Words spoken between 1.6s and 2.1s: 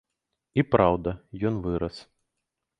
вырас.